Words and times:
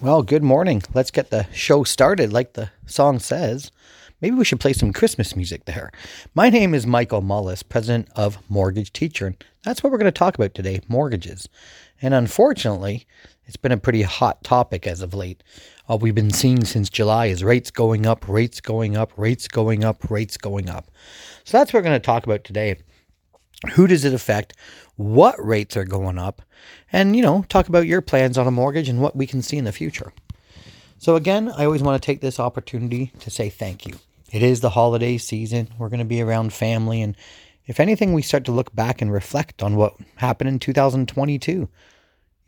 Well, 0.00 0.22
good 0.22 0.44
morning. 0.44 0.84
Let's 0.94 1.10
get 1.10 1.30
the 1.30 1.48
show 1.52 1.82
started 1.82 2.32
like 2.32 2.52
the 2.52 2.70
song 2.86 3.18
says. 3.18 3.72
Maybe 4.20 4.36
we 4.36 4.44
should 4.44 4.60
play 4.60 4.72
some 4.72 4.92
Christmas 4.92 5.34
music 5.34 5.64
there. 5.64 5.90
My 6.36 6.50
name 6.50 6.72
is 6.72 6.86
Michael 6.86 7.20
Mullis, 7.20 7.68
president 7.68 8.08
of 8.14 8.38
Mortgage 8.48 8.92
Teacher, 8.92 9.26
and 9.26 9.44
that's 9.64 9.82
what 9.82 9.90
we're 9.90 9.98
going 9.98 10.04
to 10.04 10.16
talk 10.16 10.36
about 10.36 10.54
today 10.54 10.82
mortgages. 10.86 11.48
And 12.00 12.14
unfortunately, 12.14 13.08
it's 13.44 13.56
been 13.56 13.72
a 13.72 13.76
pretty 13.76 14.02
hot 14.02 14.44
topic 14.44 14.86
as 14.86 15.02
of 15.02 15.14
late. 15.14 15.42
All 15.88 15.98
we've 15.98 16.14
been 16.14 16.30
seeing 16.30 16.64
since 16.64 16.88
July 16.88 17.26
is 17.26 17.42
rates 17.42 17.72
going 17.72 18.06
up, 18.06 18.28
rates 18.28 18.60
going 18.60 18.96
up, 18.96 19.10
rates 19.16 19.48
going 19.48 19.82
up, 19.82 20.08
rates 20.08 20.36
going 20.36 20.70
up. 20.70 20.92
So 21.42 21.58
that's 21.58 21.72
what 21.72 21.80
we're 21.80 21.88
going 21.88 22.00
to 22.00 22.06
talk 22.06 22.24
about 22.24 22.44
today. 22.44 22.76
Who 23.72 23.88
does 23.88 24.04
it 24.04 24.14
affect? 24.14 24.54
What 24.98 25.36
rates 25.38 25.76
are 25.76 25.84
going 25.84 26.18
up? 26.18 26.42
And, 26.92 27.14
you 27.14 27.22
know, 27.22 27.44
talk 27.48 27.68
about 27.68 27.86
your 27.86 28.00
plans 28.00 28.36
on 28.36 28.48
a 28.48 28.50
mortgage 28.50 28.88
and 28.88 29.00
what 29.00 29.14
we 29.14 29.28
can 29.28 29.42
see 29.42 29.56
in 29.56 29.64
the 29.64 29.70
future. 29.70 30.12
So, 30.98 31.14
again, 31.14 31.52
I 31.56 31.64
always 31.64 31.84
want 31.84 32.02
to 32.02 32.04
take 32.04 32.20
this 32.20 32.40
opportunity 32.40 33.12
to 33.20 33.30
say 33.30 33.48
thank 33.48 33.86
you. 33.86 33.94
It 34.32 34.42
is 34.42 34.60
the 34.60 34.70
holiday 34.70 35.16
season. 35.16 35.68
We're 35.78 35.88
going 35.88 36.00
to 36.00 36.04
be 36.04 36.20
around 36.20 36.52
family. 36.52 37.00
And 37.00 37.14
if 37.64 37.78
anything, 37.78 38.12
we 38.12 38.22
start 38.22 38.44
to 38.46 38.52
look 38.52 38.74
back 38.74 39.00
and 39.00 39.12
reflect 39.12 39.62
on 39.62 39.76
what 39.76 39.94
happened 40.16 40.48
in 40.48 40.58
2022. 40.58 41.68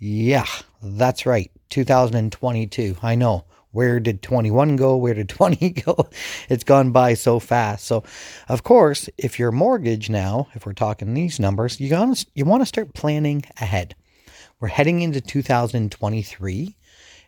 Yeah, 0.00 0.46
that's 0.82 1.26
right. 1.26 1.52
2022. 1.68 2.96
I 3.00 3.14
know 3.14 3.44
where 3.72 4.00
did 4.00 4.22
21 4.22 4.76
go? 4.76 4.96
Where 4.96 5.14
did 5.14 5.28
20 5.30 5.70
go? 5.70 6.08
It's 6.48 6.64
gone 6.64 6.92
by 6.92 7.14
so 7.14 7.38
fast. 7.38 7.84
So, 7.84 8.02
of 8.48 8.62
course, 8.62 9.08
if 9.16 9.38
your 9.38 9.52
mortgage 9.52 10.10
now, 10.10 10.48
if 10.54 10.66
we're 10.66 10.72
talking 10.72 11.14
these 11.14 11.40
numbers, 11.40 11.80
you 11.80 11.94
want 11.94 12.26
you 12.34 12.44
want 12.44 12.62
to 12.62 12.66
start 12.66 12.94
planning 12.94 13.44
ahead. 13.60 13.94
We're 14.60 14.68
heading 14.68 15.00
into 15.00 15.20
2023 15.20 16.76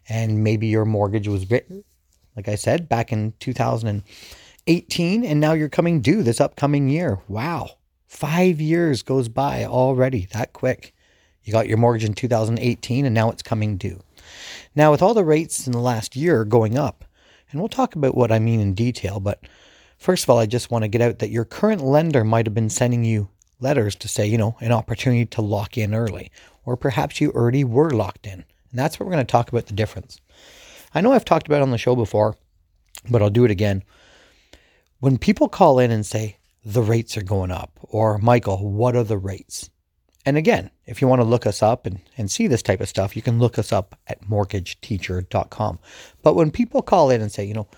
and 0.08 0.44
maybe 0.44 0.66
your 0.66 0.84
mortgage 0.84 1.28
was 1.28 1.50
written 1.50 1.84
like 2.36 2.48
I 2.48 2.54
said 2.54 2.88
back 2.88 3.12
in 3.12 3.34
2018 3.40 5.24
and 5.24 5.40
now 5.40 5.52
you're 5.52 5.68
coming 5.68 6.00
due 6.00 6.22
this 6.22 6.40
upcoming 6.40 6.88
year. 6.88 7.20
Wow. 7.28 7.70
5 8.06 8.60
years 8.60 9.02
goes 9.02 9.28
by 9.28 9.64
already 9.64 10.26
that 10.32 10.52
quick. 10.52 10.94
You 11.44 11.52
got 11.52 11.68
your 11.68 11.78
mortgage 11.78 12.04
in 12.04 12.14
2018 12.14 13.04
and 13.06 13.14
now 13.14 13.30
it's 13.30 13.42
coming 13.42 13.76
due. 13.76 14.00
Now, 14.74 14.90
with 14.90 15.02
all 15.02 15.14
the 15.14 15.24
rates 15.24 15.66
in 15.66 15.72
the 15.72 15.78
last 15.78 16.16
year 16.16 16.44
going 16.44 16.78
up, 16.78 17.04
and 17.50 17.60
we'll 17.60 17.68
talk 17.68 17.94
about 17.94 18.14
what 18.14 18.32
I 18.32 18.38
mean 18.38 18.60
in 18.60 18.74
detail, 18.74 19.20
but 19.20 19.40
first 19.98 20.24
of 20.24 20.30
all, 20.30 20.38
I 20.38 20.46
just 20.46 20.70
want 20.70 20.84
to 20.84 20.88
get 20.88 21.00
out 21.00 21.18
that 21.18 21.30
your 21.30 21.44
current 21.44 21.82
lender 21.82 22.24
might 22.24 22.46
have 22.46 22.54
been 22.54 22.70
sending 22.70 23.04
you 23.04 23.28
letters 23.60 23.94
to 23.96 24.08
say, 24.08 24.26
you 24.26 24.38
know, 24.38 24.56
an 24.60 24.72
opportunity 24.72 25.26
to 25.26 25.42
lock 25.42 25.78
in 25.78 25.94
early, 25.94 26.30
or 26.64 26.76
perhaps 26.76 27.20
you 27.20 27.30
already 27.30 27.64
were 27.64 27.90
locked 27.90 28.26
in. 28.26 28.32
And 28.32 28.44
that's 28.78 28.98
what 28.98 29.06
we're 29.06 29.12
going 29.12 29.26
to 29.26 29.30
talk 29.30 29.50
about 29.50 29.66
the 29.66 29.74
difference. 29.74 30.20
I 30.94 31.00
know 31.00 31.12
I've 31.12 31.24
talked 31.24 31.46
about 31.46 31.60
it 31.60 31.62
on 31.62 31.70
the 31.70 31.78
show 31.78 31.94
before, 31.94 32.36
but 33.08 33.22
I'll 33.22 33.30
do 33.30 33.44
it 33.44 33.50
again. 33.50 33.82
When 35.00 35.18
people 35.18 35.48
call 35.48 35.78
in 35.78 35.90
and 35.90 36.06
say, 36.06 36.38
the 36.64 36.82
rates 36.82 37.16
are 37.16 37.22
going 37.22 37.50
up, 37.50 37.78
or 37.82 38.18
Michael, 38.18 38.70
what 38.70 38.94
are 38.94 39.04
the 39.04 39.18
rates? 39.18 39.70
And 40.24 40.36
again, 40.36 40.70
if 40.86 41.02
you 41.02 41.08
want 41.08 41.20
to 41.20 41.26
look 41.26 41.46
us 41.46 41.62
up 41.62 41.84
and, 41.84 42.00
and 42.16 42.30
see 42.30 42.46
this 42.46 42.62
type 42.62 42.80
of 42.80 42.88
stuff, 42.88 43.16
you 43.16 43.22
can 43.22 43.38
look 43.38 43.58
us 43.58 43.72
up 43.72 43.98
at 44.06 44.22
mortgageteacher.com. 44.22 45.78
But 46.22 46.34
when 46.34 46.50
people 46.50 46.82
call 46.82 47.10
in 47.10 47.20
and 47.20 47.32
say, 47.32 47.44
you 47.44 47.54
know, 47.54 47.68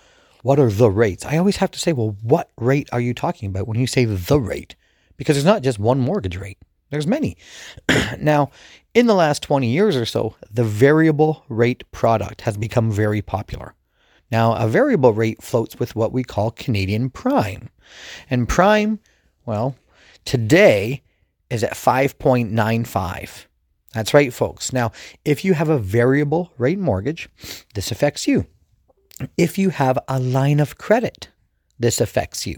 what 0.43 0.59
are 0.59 0.69
the 0.69 0.91
rates? 0.91 1.25
I 1.25 1.37
always 1.37 1.57
have 1.57 1.71
to 1.71 1.79
say, 1.79 1.91
well, 1.91 2.15
what 2.21 2.51
rate 2.57 2.87
are 2.91 3.01
you 3.01 3.15
talking 3.15 3.49
about 3.49 3.67
when 3.67 3.79
you 3.79 3.87
say 3.87 4.05
the 4.05 4.39
rate? 4.39 4.75
Because 5.17 5.35
there's 5.35 5.45
not 5.45 5.63
just 5.63 5.79
one 5.79 5.99
mortgage 5.99 6.37
rate, 6.37 6.59
there's 6.91 7.07
many. 7.07 7.35
now, 8.19 8.51
in 8.93 9.07
the 9.07 9.15
last 9.15 9.41
20 9.41 9.67
years 9.67 9.95
or 9.95 10.05
so, 10.05 10.35
the 10.51 10.63
variable 10.63 11.43
rate 11.49 11.89
product 11.91 12.41
has 12.41 12.57
become 12.57 12.91
very 12.91 13.23
popular. 13.23 13.73
Now, 14.31 14.53
a 14.53 14.67
variable 14.67 15.13
rate 15.13 15.41
floats 15.41 15.79
with 15.79 15.95
what 15.95 16.11
we 16.11 16.23
call 16.23 16.51
Canadian 16.51 17.09
prime. 17.09 17.69
And 18.29 18.47
prime, 18.47 18.99
well, 19.45 19.75
today 20.25 21.01
is 21.49 21.63
at 21.63 21.73
5.95. 21.73 23.45
That's 23.93 24.13
right, 24.13 24.33
folks. 24.33 24.73
Now, 24.73 24.91
if 25.23 25.45
you 25.45 25.53
have 25.53 25.69
a 25.69 25.77
variable 25.77 26.51
rate 26.57 26.79
mortgage, 26.79 27.29
this 27.73 27.91
affects 27.91 28.27
you. 28.27 28.45
If 29.37 29.57
you 29.57 29.69
have 29.69 29.97
a 30.07 30.19
line 30.19 30.59
of 30.59 30.77
credit, 30.77 31.29
this 31.79 32.01
affects 32.01 32.45
you. 32.45 32.57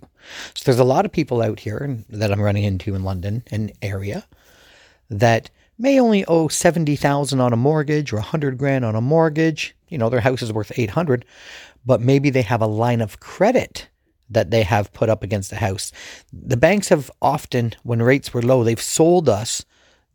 So 0.55 0.63
there's 0.65 0.79
a 0.79 0.83
lot 0.83 1.05
of 1.05 1.11
people 1.11 1.41
out 1.41 1.59
here 1.59 2.03
that 2.09 2.31
I'm 2.31 2.41
running 2.41 2.63
into 2.63 2.95
in 2.95 3.03
London 3.03 3.43
and 3.51 3.71
area 3.81 4.27
that 5.09 5.49
may 5.77 5.99
only 5.99 6.25
owe 6.25 6.47
70,000 6.47 7.39
on 7.39 7.53
a 7.53 7.57
mortgage 7.57 8.11
or 8.11 8.17
100 8.17 8.57
grand 8.57 8.83
on 8.83 8.95
a 8.95 9.01
mortgage. 9.01 9.75
You 9.89 9.97
know, 9.97 10.09
their 10.09 10.21
house 10.21 10.41
is 10.41 10.51
worth 10.51 10.71
800, 10.77 11.23
but 11.85 12.01
maybe 12.01 12.29
they 12.29 12.41
have 12.41 12.61
a 12.61 12.67
line 12.67 13.01
of 13.01 13.19
credit 13.19 13.89
that 14.29 14.51
they 14.51 14.63
have 14.63 14.93
put 14.93 15.09
up 15.09 15.23
against 15.23 15.49
the 15.49 15.57
house. 15.57 15.91
The 16.31 16.57
banks 16.57 16.89
have 16.89 17.09
often, 17.21 17.73
when 17.83 18.01
rates 18.01 18.33
were 18.33 18.41
low, 18.41 18.63
they've 18.63 18.81
sold 18.81 19.29
us 19.29 19.65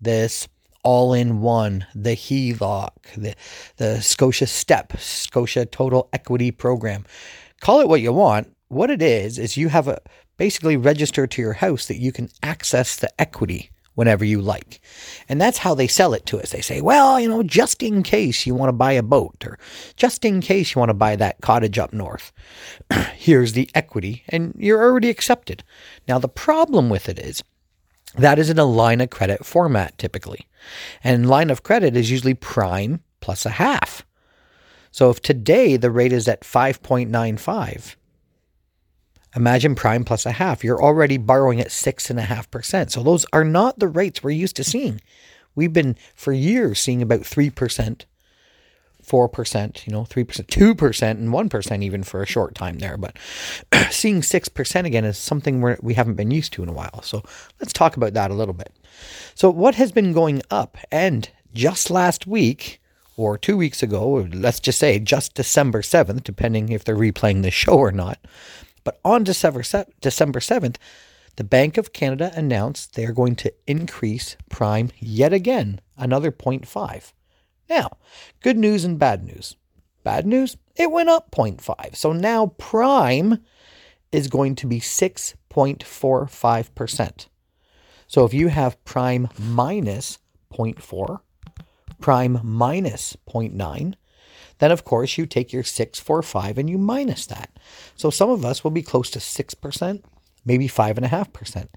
this 0.01 0.49
all 0.85 1.15
in 1.15 1.41
one, 1.41 1.87
the 1.95 2.17
HELOC, 2.17 2.91
the, 3.17 3.35
the 3.77 4.01
Scotia 4.01 4.47
STEP, 4.47 4.99
Scotia 4.99 5.65
Total 5.65 6.09
Equity 6.13 6.51
Program. 6.51 7.05
Call 7.61 7.81
it 7.81 7.89
what 7.89 8.01
you 8.01 8.13
want. 8.13 8.55
What 8.69 8.91
it 8.91 9.03
is, 9.03 9.39
is 9.39 9.57
you 9.57 9.69
have 9.69 9.87
a 9.87 10.01
basically 10.37 10.77
register 10.77 11.27
to 11.27 11.43
your 11.43 11.53
house 11.53 11.87
that 11.87 11.99
you 11.99 12.11
can 12.11 12.29
access 12.43 12.97
the 12.97 13.21
equity 13.21 13.71
whenever 13.95 14.25
you 14.25 14.41
like. 14.41 14.81
And 15.29 15.41
that's 15.41 15.59
how 15.59 15.75
they 15.75 15.87
sell 15.87 16.15
it 16.15 16.27
to 16.27 16.41
us. 16.41 16.51
They 16.51 16.61
say, 16.61 16.81
well, 16.81 17.21
you 17.21 17.29
know, 17.29 17.43
just 17.43 17.83
in 17.83 18.03
case 18.03 18.47
you 18.47 18.55
want 18.55 18.69
to 18.69 18.75
buy 18.75 18.93
a 18.93 19.03
boat 19.03 19.45
or 19.45 19.59
just 19.97 20.25
in 20.25 20.41
case 20.41 20.75
you 20.75 20.79
want 20.79 20.91
to 20.91 20.95
buy 20.95 21.17
that 21.17 21.41
cottage 21.41 21.79
up 21.79 21.93
north, 21.93 22.33
here's 23.17 23.53
the 23.53 23.69
equity 23.75 24.25
and 24.29 24.55
you're 24.57 24.83
already 24.83 25.11
accepted. 25.11 25.63
Now, 26.09 26.19
the 26.19 26.29
problem 26.29 26.89
with 26.89 27.09
it 27.09 27.19
is 27.19 27.43
that 28.17 28.39
is 28.39 28.51
in 28.51 28.59
a 28.59 28.65
line 28.65 29.01
of 29.01 29.11
credit 29.11 29.45
format 29.45 29.97
typically. 29.99 30.47
And 31.03 31.29
line 31.29 31.51
of 31.51 31.63
credit 31.63 31.97
is 31.97 32.11
usually 32.11 32.35
prime 32.35 33.01
plus 33.21 33.47
a 33.47 33.51
half. 33.51 34.05
So 34.91 35.09
if 35.11 35.23
today 35.23 35.77
the 35.77 35.91
rate 35.91 36.13
is 36.13 36.29
at 36.29 36.43
5.95, 36.43 37.97
Imagine 39.35 39.75
prime 39.75 40.05
plus 40.05 40.27
a 40.27 40.33
half. 40.33 40.63
You're 40.63 40.83
already 40.83 41.17
borrowing 41.17 41.61
at 41.61 41.73
six 41.73 42.11
and 42.11 42.19
a 42.19 42.23
half 42.23 42.51
percent. 42.51 42.93
So 42.93 43.03
those 43.03 43.25
are 43.33 43.45
not 43.45 43.79
the 43.79 43.89
rates 43.89 44.23
we're 44.23 44.31
used 44.31 44.57
to 44.57 44.65
seeing. 44.65 45.01
We've 45.55 45.73
been 45.73 45.97
for 46.15 46.33
years 46.33 46.81
seeing 46.81 47.01
about 47.01 47.25
three 47.25 47.49
percent, 47.51 48.05
four 49.03 49.29
percent, 49.29 49.87
you 49.87 49.93
know, 49.93 50.05
three 50.05 50.25
percent, 50.25 50.49
two 50.49 50.75
percent, 50.75 51.19
and 51.19 51.33
one 51.33 51.49
percent 51.49 51.83
even 51.83 52.03
for 52.03 52.23
a 52.23 52.27
short 52.27 52.55
time 52.55 52.79
there. 52.79 52.99
But 52.99 53.17
seeing 53.91 54.23
six 54.23 54.49
percent 54.49 54.87
again 54.87 55.05
is 55.05 55.17
something 55.17 55.61
we're, 55.61 55.79
we 55.81 55.95
haven't 55.95 56.15
been 56.15 56.31
used 56.31 56.53
to 56.55 56.63
in 56.63 56.69
a 56.69 56.75
while. 56.75 57.03
So 57.03 57.23
let's 57.59 57.73
talk 57.73 57.97
about 57.97 58.15
that 58.15 58.31
a 58.31 58.35
little 58.35 58.55
bit. 58.55 58.73
So 59.35 59.51
what 59.51 59.77
has 59.77 59.93
been 59.93 60.13
going 60.13 60.43
up? 60.51 60.77
And 60.91 61.29
just 61.55 61.91
last 61.91 62.27
week, 62.27 62.81
or 63.17 63.37
two 63.37 63.57
weeks 63.57 63.83
ago, 63.83 64.27
let's 64.33 64.61
just 64.61 64.79
say 64.79 64.99
just 64.99 65.35
December 65.35 65.83
7th, 65.83 66.25
depending 66.25 66.71
if 66.71 66.85
they're 66.85 66.97
replaying 66.97 67.43
the 67.43 67.51
show 67.51 67.75
or 67.75 67.93
not, 67.93 68.19
but 68.85 69.01
on 69.05 69.25
December, 69.25 69.63
December 70.01 70.41
7th, 70.41 70.77
the 71.37 71.45
Bank 71.45 71.79
of 71.79 71.93
Canada 71.93 72.33
announced 72.35 72.95
they 72.95 73.05
are 73.05 73.13
going 73.13 73.37
to 73.37 73.53
increase 73.67 74.37
prime 74.51 74.91
yet 74.99 75.33
again, 75.33 75.81
another 75.97 76.31
0.5. 76.31 77.13
Now, 77.71 77.97
good 78.41 78.59
news 78.59 78.85
and 78.85 78.99
bad 78.99 79.25
news. 79.25 79.57
Bad 80.05 80.27
news, 80.27 80.59
it 80.77 80.91
went 80.91 81.09
up 81.09 81.31
0.5. 81.31 81.97
So 81.97 82.13
now 82.13 82.49
prime 82.59 83.39
is 84.11 84.29
going 84.29 84.57
to 84.57 84.67
be 84.67 84.81
6.45%. 84.81 87.27
So 88.07 88.25
if 88.25 88.35
you 88.35 88.49
have 88.49 88.85
prime 88.85 89.29
minus 89.39 90.19
0.4, 90.53 91.21
prime 92.01 92.41
minus 92.43 93.17
0.9, 93.27 93.95
then 94.59 94.71
of 94.71 94.85
course 94.85 95.19
you 95.19 95.27
take 95.27 95.53
your 95.53 95.63
645 95.63 96.59
and 96.59 96.69
you 96.69 96.79
minus 96.79 97.27
that. 97.27 97.51
So 97.97 98.11
some 98.11 98.31
of 98.31 98.45
us 98.45 98.63
will 98.63 98.71
be 98.71 98.83
close 98.83 99.11
to 99.11 99.19
6%, 99.19 100.03
maybe 100.45 100.69
5.5%. 100.69 101.69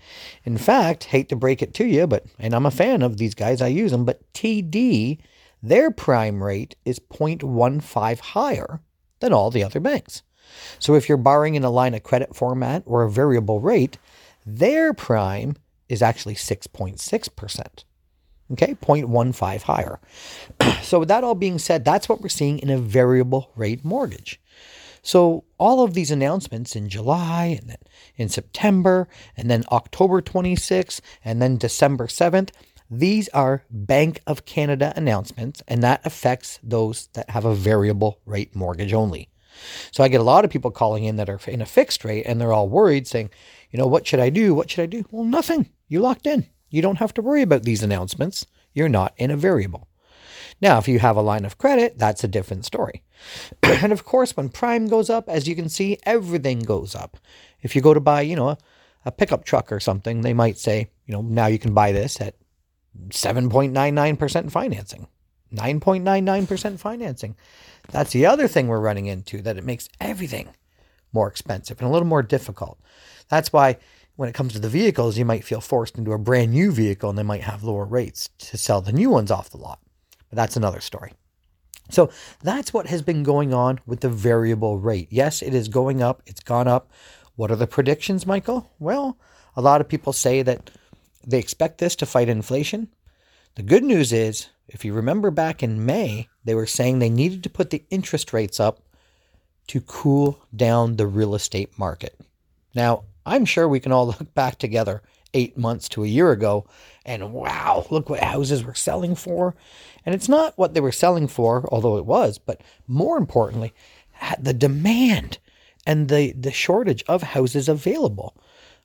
In 0.43 0.57
fact, 0.57 1.05
hate 1.05 1.29
to 1.29 1.35
break 1.35 1.61
it 1.61 1.73
to 1.75 1.85
you, 1.85 2.07
but, 2.07 2.25
and 2.39 2.53
I'm 2.53 2.65
a 2.65 2.71
fan 2.71 3.01
of 3.01 3.17
these 3.17 3.35
guys, 3.35 3.61
I 3.61 3.67
use 3.67 3.91
them, 3.91 4.05
but 4.05 4.21
TD, 4.33 5.19
their 5.61 5.91
prime 5.91 6.43
rate 6.43 6.75
is 6.85 6.99
0.15 6.99 8.19
higher 8.19 8.81
than 9.19 9.33
all 9.33 9.49
the 9.49 9.63
other 9.63 9.79
banks. 9.79 10.21
So 10.79 10.93
if 10.93 11.09
you're 11.09 11.17
borrowing 11.17 11.55
in 11.55 11.63
a 11.63 11.69
line 11.69 11.93
of 11.93 12.03
credit 12.03 12.35
format 12.35 12.83
or 12.85 13.03
a 13.03 13.09
variable 13.09 13.59
rate, 13.59 13.97
their 14.45 14.93
prime 14.93 15.55
is 15.89 16.01
actually 16.01 16.35
6.6%. 16.35 17.83
Okay, 18.53 18.75
0.15 18.75 19.63
higher. 19.63 19.99
so, 20.83 20.99
with 20.99 21.07
that 21.09 21.23
all 21.23 21.35
being 21.35 21.59
said, 21.59 21.83
that's 21.85 22.07
what 22.07 22.21
we're 22.21 22.29
seeing 22.29 22.59
in 22.59 22.69
a 22.69 22.77
variable 22.77 23.51
rate 23.55 23.83
mortgage. 23.85 24.39
So, 25.01 25.45
all 25.57 25.83
of 25.83 25.93
these 25.95 26.11
announcements 26.11 26.75
in 26.75 26.89
July 26.89 27.57
and 27.59 27.69
then 27.69 27.77
in 28.17 28.29
September 28.29 29.07
and 29.37 29.49
then 29.49 29.63
October 29.71 30.21
26th 30.21 31.01
and 31.23 31.41
then 31.41 31.57
December 31.57 32.07
7th, 32.07 32.51
These 32.89 33.29
are 33.29 33.63
Bank 33.71 34.21
of 34.27 34.45
Canada 34.45 34.93
announcements, 34.95 35.63
and 35.67 35.83
that 35.83 36.05
affects 36.05 36.59
those 36.63 37.07
that 37.13 37.31
have 37.31 37.45
a 37.45 37.55
variable 37.55 38.19
rate 38.25 38.55
mortgage 38.55 38.93
only. 38.93 39.29
So 39.91 40.03
I 40.03 40.09
get 40.09 40.21
a 40.21 40.25
lot 40.25 40.45
of 40.45 40.51
people 40.51 40.71
calling 40.71 41.05
in 41.05 41.15
that 41.17 41.29
are 41.29 41.39
in 41.47 41.61
a 41.61 41.65
fixed 41.65 42.05
rate 42.05 42.25
and 42.25 42.39
they're 42.39 42.53
all 42.53 42.69
worried 42.69 43.07
saying, 43.07 43.31
you 43.71 43.79
know, 43.79 43.87
what 43.87 44.05
should 44.07 44.19
I 44.19 44.29
do? 44.29 44.53
What 44.53 44.69
should 44.69 44.83
I 44.83 44.87
do? 44.87 45.05
Well, 45.11 45.23
nothing. 45.25 45.69
You 45.87 46.01
locked 46.01 46.27
in. 46.27 46.47
You 46.75 46.81
don't 46.81 46.97
have 46.97 47.13
to 47.13 47.21
worry 47.21 47.41
about 47.41 47.63
these 47.63 47.83
announcements. 47.83 48.45
You're 48.73 48.89
not 48.89 49.13
in 49.15 49.31
a 49.31 49.37
variable. 49.37 49.87
Now, 50.59 50.77
if 50.77 50.89
you 50.89 50.99
have 50.99 51.15
a 51.15 51.21
line 51.21 51.45
of 51.45 51.57
credit, 51.57 51.97
that's 51.97 52.25
a 52.25 52.27
different 52.27 52.65
story. 52.65 53.01
and 53.63 53.93
of 53.93 54.03
course, 54.03 54.35
when 54.35 54.49
prime 54.49 54.87
goes 54.87 55.09
up, 55.09 55.29
as 55.29 55.47
you 55.47 55.55
can 55.55 55.69
see, 55.69 55.99
everything 56.03 56.59
goes 56.59 56.93
up. 56.93 57.15
If 57.61 57.77
you 57.77 57.81
go 57.81 57.93
to 57.93 58.01
buy, 58.01 58.21
you 58.21 58.35
know, 58.35 58.49
a, 58.49 58.57
a 59.05 59.11
pickup 59.13 59.45
truck 59.45 59.71
or 59.71 59.79
something, 59.79 60.19
they 60.19 60.33
might 60.33 60.57
say, 60.57 60.89
you 61.05 61.13
know, 61.13 61.21
now 61.21 61.47
you 61.47 61.59
can 61.59 61.73
buy 61.73 61.93
this 61.93 62.19
at 62.19 62.35
7.99% 63.07 64.51
financing, 64.51 65.07
9.99% 65.53 66.77
financing. 66.77 67.37
That's 67.89 68.11
the 68.11 68.25
other 68.25 68.49
thing 68.49 68.67
we're 68.67 68.81
running 68.81 69.05
into 69.05 69.41
that 69.43 69.57
it 69.57 69.63
makes 69.63 69.87
everything 70.01 70.49
more 71.13 71.29
expensive 71.29 71.79
and 71.79 71.87
a 71.87 71.91
little 71.93 72.05
more 72.05 72.21
difficult. 72.21 72.77
That's 73.29 73.53
why 73.53 73.77
when 74.15 74.29
it 74.29 74.35
comes 74.35 74.53
to 74.53 74.59
the 74.59 74.69
vehicles, 74.69 75.17
you 75.17 75.25
might 75.25 75.43
feel 75.43 75.61
forced 75.61 75.97
into 75.97 76.13
a 76.13 76.17
brand 76.17 76.51
new 76.51 76.71
vehicle 76.71 77.09
and 77.09 77.17
they 77.17 77.23
might 77.23 77.43
have 77.43 77.63
lower 77.63 77.85
rates 77.85 78.29
to 78.39 78.57
sell 78.57 78.81
the 78.81 78.93
new 78.93 79.09
ones 79.09 79.31
off 79.31 79.49
the 79.49 79.57
lot. 79.57 79.79
But 80.29 80.37
that's 80.37 80.55
another 80.55 80.79
story. 80.79 81.13
So 81.89 82.09
that's 82.41 82.73
what 82.73 82.87
has 82.87 83.01
been 83.01 83.23
going 83.23 83.53
on 83.53 83.79
with 83.85 83.99
the 83.99 84.09
variable 84.09 84.79
rate. 84.79 85.07
Yes, 85.11 85.41
it 85.41 85.53
is 85.53 85.67
going 85.67 86.01
up. 86.01 86.23
It's 86.25 86.39
gone 86.39 86.67
up. 86.67 86.91
What 87.35 87.51
are 87.51 87.55
the 87.55 87.67
predictions, 87.67 88.25
Michael? 88.25 88.71
Well, 88.79 89.19
a 89.55 89.61
lot 89.61 89.81
of 89.81 89.89
people 89.89 90.13
say 90.13 90.41
that 90.41 90.71
they 91.27 91.39
expect 91.39 91.77
this 91.77 91.95
to 91.97 92.05
fight 92.05 92.29
inflation. 92.29 92.89
The 93.55 93.63
good 93.63 93.83
news 93.83 94.11
is, 94.11 94.47
if 94.67 94.83
you 94.83 94.93
remember 94.93 95.29
back 95.29 95.61
in 95.61 95.85
May, 95.85 96.27
they 96.43 96.55
were 96.55 96.65
saying 96.65 96.99
they 96.99 97.09
needed 97.09 97.43
to 97.43 97.49
put 97.49 97.69
the 97.69 97.83
interest 97.89 98.33
rates 98.33 98.59
up 98.59 98.81
to 99.67 99.81
cool 99.81 100.39
down 100.55 100.95
the 100.95 101.07
real 101.07 101.35
estate 101.35 101.77
market. 101.77 102.19
Now, 102.73 103.03
I'm 103.25 103.45
sure 103.45 103.67
we 103.67 103.79
can 103.79 103.91
all 103.91 104.07
look 104.19 104.33
back 104.33 104.57
together 104.57 105.01
eight 105.33 105.57
months 105.57 105.89
to 105.89 106.03
a 106.03 106.07
year 106.07 106.31
ago 106.31 106.65
and 107.05 107.33
wow, 107.33 107.85
look 107.91 108.09
what 108.09 108.23
houses 108.23 108.63
were 108.63 108.73
selling 108.73 109.15
for. 109.15 109.55
And 110.05 110.15
it's 110.15 110.29
not 110.29 110.57
what 110.57 110.73
they 110.73 110.81
were 110.81 110.91
selling 110.91 111.27
for, 111.27 111.67
although 111.71 111.97
it 111.97 112.05
was, 112.05 112.37
but 112.37 112.61
more 112.87 113.17
importantly, 113.17 113.73
the 114.39 114.53
demand 114.53 115.39
and 115.85 116.07
the, 116.07 116.31
the 116.31 116.51
shortage 116.51 117.03
of 117.07 117.21
houses 117.21 117.69
available. 117.69 118.35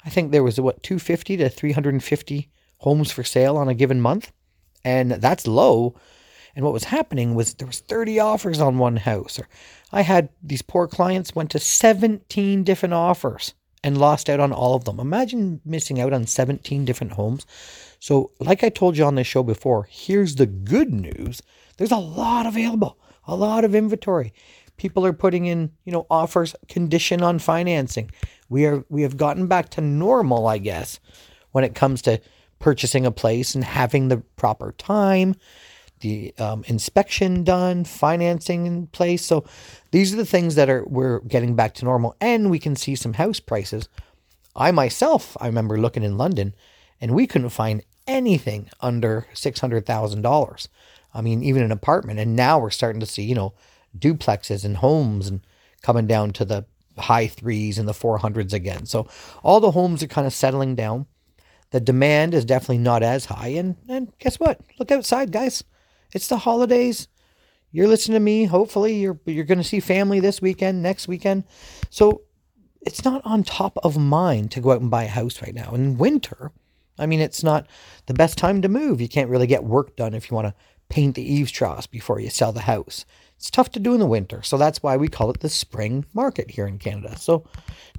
I 0.05 0.11
think 0.11 0.33
there 0.33 0.43
was 0.43 0.61
what 0.61 0.83
250 0.83 1.37
to 1.39 1.49
350 1.49 2.51
homes 2.79 3.11
for 3.13 3.23
sale 3.23 3.57
on 3.57 3.69
a 3.69 3.75
given 3.75 4.01
month, 4.01 4.33
and 4.85 5.13
that's 5.13 5.47
low. 5.47 5.95
And 6.57 6.65
what 6.65 6.75
was 6.75 6.85
happening 6.85 7.35
was 7.35 7.55
there 7.55 7.67
was 7.67 7.81
30 7.81 8.19
offers 8.19 8.61
on 8.61 8.79
one 8.79 8.97
house. 8.97 9.39
Or 9.39 9.49
I 9.93 10.03
had 10.03 10.31
these 10.43 10.63
poor 10.63 10.89
clients 10.89 11.35
went 11.35 11.51
to 11.51 11.59
17 11.59 12.65
different 12.65 12.95
offers 12.95 13.55
and 13.83 13.99
lost 13.99 14.29
out 14.29 14.41
on 14.41 14.53
all 14.53 14.75
of 14.75 14.85
them. 14.85 15.01
Imagine 15.01 15.61
missing 15.65 16.01
out 16.01 16.13
on 16.13 16.27
17 16.27 16.85
different 16.85 17.15
homes. 17.15 17.47
So, 17.99 18.31
like 18.41 18.63
I 18.65 18.69
told 18.69 18.97
you 18.97 19.05
on 19.05 19.15
this 19.15 19.27
show 19.27 19.43
before, 19.43 19.89
here's 19.91 20.37
the 20.37 20.47
good 20.47 20.93
news. 20.93 21.43
There's 21.77 21.93
a 21.93 21.97
lot 21.97 22.47
available, 22.47 22.99
a 23.27 23.35
lot 23.35 23.65
of 23.65 23.75
inventory. 23.75 24.33
People 24.77 25.05
are 25.05 25.13
putting 25.13 25.47
in, 25.47 25.73
you 25.85 25.93
know, 25.93 26.07
offers 26.11 26.55
condition 26.69 27.23
on 27.23 27.39
financing. 27.39 28.11
We 28.49 28.67
are 28.67 28.85
we 28.89 29.03
have 29.03 29.17
gotten 29.17 29.47
back 29.47 29.69
to 29.71 29.81
normal, 29.81 30.47
I 30.47 30.59
guess, 30.59 31.01
when 31.53 31.65
it 31.65 31.75
comes 31.75 32.03
to 32.03 32.21
purchasing 32.59 33.07
a 33.07 33.11
place 33.11 33.55
and 33.55 33.65
having 33.65 34.09
the 34.09 34.19
proper 34.37 34.73
time, 34.73 35.35
the 36.01 36.35
um, 36.39 36.65
inspection 36.67 37.45
done, 37.45 37.85
financing 37.85 38.67
in 38.67 38.87
place. 38.89 39.25
So 39.25 39.45
these 39.91 40.13
are 40.13 40.17
the 40.17 40.27
things 40.27 40.55
that 40.55 40.69
are 40.69 40.85
we're 40.87 41.21
getting 41.21 41.55
back 41.55 41.75
to 41.75 41.85
normal, 41.85 42.17
and 42.21 42.51
we 42.51 42.59
can 42.59 42.77
see 42.77 42.95
some 42.95 43.15
house 43.15 43.41
prices. 43.41 43.89
I 44.57 44.71
myself, 44.73 45.37
I 45.41 45.47
remember 45.47 45.79
looking 45.79 46.03
in 46.03 46.19
London, 46.19 46.55
and 47.01 47.15
we 47.15 47.27
couldn't 47.27 47.51
find 47.51 47.83
anything 48.07 48.69
under 48.81 49.27
six 49.33 49.61
hundred 49.61 49.87
thousand 49.87 50.23
dollars. 50.23 50.69
I 51.15 51.21
mean, 51.23 51.43
even 51.43 51.63
an 51.63 51.73
apartment. 51.73 52.19
And 52.19 52.37
now 52.37 52.59
we're 52.59 52.71
starting 52.71 53.01
to 53.01 53.07
see, 53.07 53.23
you 53.23 53.35
know, 53.35 53.55
duplexes 53.99 54.65
and 54.65 54.77
homes 54.77 55.29
and 55.29 55.41
coming 55.83 56.07
down 56.07 56.33
to 56.33 56.45
the 56.45 56.65
high 56.99 57.27
threes 57.27 57.79
and 57.79 57.89
the 57.89 57.95
four 57.95 58.19
hundreds 58.19 58.53
again. 58.53 58.87
So 58.87 59.09
all 59.43 59.61
the 59.61 59.73
homes 59.73 60.03
are 60.03 60.09
kind 60.09 60.27
of 60.27 60.33
settling 60.33 60.75
down. 60.75 61.07
The 61.71 61.81
demand 61.81 62.35
is 62.35 62.45
definitely 62.45 62.79
not 62.79 63.03
as 63.03 63.27
high. 63.27 63.49
And 63.49 63.77
and 63.89 64.13
guess 64.19 64.41
what? 64.41 64.61
Look 64.79 64.91
outside, 64.91 65.33
guys. 65.33 65.65
It's 66.13 66.29
the 66.29 66.39
holidays. 66.39 67.09
You're 67.73 67.89
listening 67.89 68.17
to 68.17 68.21
me. 68.21 68.45
Hopefully, 68.45 68.97
you're 68.97 69.19
you're 69.27 69.45
going 69.45 69.59
to 69.59 69.65
see 69.65 69.81
family 69.81 70.21
this 70.21 70.43
weekend, 70.43 70.83
next 70.83 71.07
weekend. 71.09 71.45
So 71.89 72.23
it's 72.81 73.05
not 73.05 73.23
on 73.25 73.45
top 73.45 73.77
of 73.85 73.97
mind 73.99 74.51
to 74.53 74.61
go 74.61 74.73
out 74.73 74.81
and 74.81 74.91
buy 74.91 75.05
a 75.05 75.09
house 75.09 75.43
right 75.43 75.55
now. 75.55 75.75
In 75.75 75.99
winter, 75.99 76.53
I 76.99 77.07
mean, 77.07 77.21
it's 77.21 77.43
not 77.43 77.67
the 78.07 78.15
best 78.15 78.39
time 78.39 78.63
to 78.63 78.69
move. 78.69 79.01
You 79.01 79.09
can't 79.09 79.31
really 79.31 79.47
get 79.47 79.65
work 79.65 79.97
done 79.97 80.15
if 80.15 80.31
you 80.31 80.35
want 80.35 80.49
to 80.49 80.55
paint 80.89 81.15
the 81.15 81.23
eaves 81.23 81.51
troughs 81.51 81.87
before 81.87 82.21
you 82.21 82.31
sell 82.31 82.53
the 82.53 82.61
house. 82.61 83.05
It's 83.37 83.51
tough 83.51 83.71
to 83.71 83.81
do 83.81 83.95
in 83.95 84.01
the 84.01 84.07
winter. 84.07 84.43
So 84.43 84.59
that's 84.59 84.83
why 84.83 84.97
we 84.97 85.09
call 85.09 85.31
it 85.31 85.41
the 85.41 85.49
spring 85.49 86.05
market 86.13 86.51
here 86.51 86.67
in 86.67 86.79
Canada. 86.79 87.17
So 87.17 87.47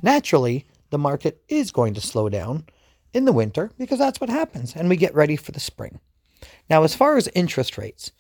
naturally, 0.03 0.65
the 0.89 0.97
market 0.97 1.41
is 1.47 1.71
going 1.71 1.93
to 1.95 2.01
slow 2.01 2.29
down 2.29 2.65
in 3.13 3.25
the 3.25 3.31
winter 3.31 3.71
because 3.77 3.97
that's 3.97 4.21
what 4.21 4.29
happens. 4.29 4.75
And 4.75 4.89
we 4.89 4.97
get 4.97 5.15
ready 5.15 5.35
for 5.35 5.51
the 5.51 5.59
spring. 5.59 5.99
Now, 6.69 6.83
as 6.83 6.95
far 6.95 7.17
as 7.17 7.27
interest 7.35 7.77
rates, 7.77 8.11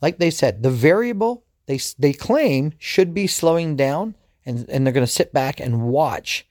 like 0.00 0.18
they 0.18 0.30
said, 0.30 0.62
the 0.62 0.70
variable 0.70 1.44
they, 1.66 1.80
they 1.98 2.12
claim 2.12 2.72
should 2.78 3.14
be 3.14 3.26
slowing 3.26 3.76
down 3.76 4.14
and, 4.44 4.68
and 4.68 4.86
they're 4.86 4.92
going 4.92 5.06
to 5.06 5.12
sit 5.12 5.32
back 5.32 5.60
and 5.60 5.82
watch 5.82 6.46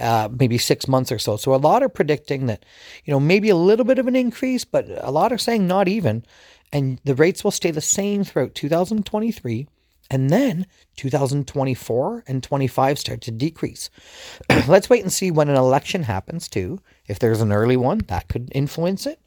uh, 0.00 0.28
maybe 0.32 0.58
six 0.58 0.88
months 0.88 1.12
or 1.12 1.18
so. 1.18 1.36
So 1.36 1.54
a 1.54 1.56
lot 1.56 1.82
are 1.82 1.88
predicting 1.88 2.46
that, 2.46 2.64
you 3.04 3.12
know, 3.12 3.20
maybe 3.20 3.50
a 3.50 3.56
little 3.56 3.84
bit 3.84 3.98
of 3.98 4.08
an 4.08 4.16
increase, 4.16 4.64
but 4.64 4.86
a 4.96 5.10
lot 5.10 5.32
are 5.32 5.38
saying 5.38 5.66
not 5.66 5.88
even. 5.88 6.24
And 6.72 7.00
the 7.04 7.14
rates 7.14 7.44
will 7.44 7.50
stay 7.50 7.70
the 7.70 7.80
same 7.80 8.24
throughout 8.24 8.54
2023. 8.54 9.68
And 10.12 10.30
then 10.30 10.66
2024 10.96 12.24
and 12.26 12.42
25 12.42 12.98
start 12.98 13.20
to 13.20 13.30
decrease. 13.30 13.90
Let's 14.66 14.90
wait 14.90 15.02
and 15.02 15.12
see 15.12 15.30
when 15.30 15.48
an 15.48 15.56
election 15.56 16.02
happens, 16.02 16.48
too. 16.48 16.80
If 17.06 17.20
there's 17.20 17.40
an 17.40 17.52
early 17.52 17.76
one, 17.76 17.98
that 18.08 18.26
could 18.26 18.50
influence 18.52 19.06
it 19.06 19.20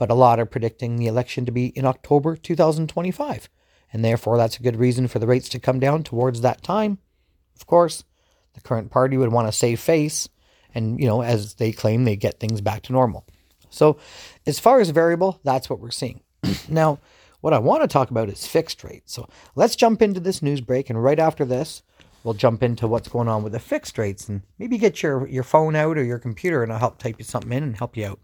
but 0.00 0.10
a 0.10 0.14
lot 0.14 0.40
are 0.40 0.46
predicting 0.46 0.96
the 0.96 1.06
election 1.06 1.44
to 1.44 1.52
be 1.52 1.66
in 1.66 1.84
October 1.84 2.34
2025. 2.34 3.50
And 3.92 4.02
therefore, 4.02 4.38
that's 4.38 4.56
a 4.56 4.62
good 4.62 4.76
reason 4.76 5.08
for 5.08 5.18
the 5.18 5.26
rates 5.26 5.50
to 5.50 5.60
come 5.60 5.78
down 5.78 6.04
towards 6.04 6.40
that 6.40 6.62
time. 6.62 6.96
Of 7.54 7.66
course, 7.66 8.04
the 8.54 8.62
current 8.62 8.90
party 8.90 9.18
would 9.18 9.30
want 9.30 9.46
to 9.46 9.52
save 9.52 9.78
face, 9.78 10.26
and, 10.74 10.98
you 10.98 11.06
know, 11.06 11.20
as 11.20 11.54
they 11.56 11.70
claim, 11.70 12.04
they 12.04 12.16
get 12.16 12.40
things 12.40 12.62
back 12.62 12.80
to 12.84 12.92
normal. 12.92 13.26
So, 13.68 13.98
as 14.46 14.58
far 14.58 14.80
as 14.80 14.88
variable, 14.88 15.38
that's 15.44 15.68
what 15.68 15.80
we're 15.80 15.90
seeing. 15.90 16.22
now, 16.68 16.98
what 17.42 17.52
I 17.52 17.58
want 17.58 17.82
to 17.82 17.88
talk 17.88 18.10
about 18.10 18.30
is 18.30 18.46
fixed 18.46 18.82
rates. 18.82 19.12
So, 19.12 19.28
let's 19.54 19.76
jump 19.76 20.00
into 20.00 20.18
this 20.18 20.40
news 20.40 20.62
break, 20.62 20.88
and 20.88 21.04
right 21.04 21.18
after 21.18 21.44
this, 21.44 21.82
we'll 22.24 22.32
jump 22.32 22.62
into 22.62 22.88
what's 22.88 23.08
going 23.08 23.28
on 23.28 23.42
with 23.42 23.52
the 23.52 23.60
fixed 23.60 23.98
rates 23.98 24.30
and 24.30 24.40
maybe 24.58 24.78
get 24.78 25.02
your, 25.02 25.28
your 25.28 25.44
phone 25.44 25.76
out 25.76 25.98
or 25.98 26.04
your 26.04 26.18
computer 26.18 26.62
and 26.62 26.72
I'll 26.72 26.78
help 26.78 26.98
type 26.98 27.16
you 27.18 27.24
something 27.24 27.52
in 27.52 27.62
and 27.62 27.76
help 27.76 27.96
you 27.96 28.06
out. 28.06 28.20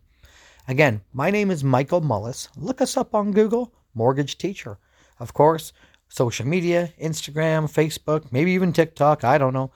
Again, 0.69 1.03
my 1.13 1.31
name 1.31 1.53
is 1.53 1.63
Michael 1.63 2.01
Mullis. 2.01 2.49
Look 2.57 2.81
us 2.81 2.97
up 2.97 3.15
on 3.15 3.31
Google, 3.31 3.73
Mortgage 3.95 4.37
Teacher. 4.37 4.79
Of 5.21 5.33
course, 5.33 5.73
social 6.09 6.45
media, 6.45 6.93
Instagram, 7.01 7.71
Facebook, 7.73 8.33
maybe 8.33 8.51
even 8.51 8.73
TikTok, 8.73 9.23
I 9.23 9.39
don't 9.39 9.53
know. 9.53 9.71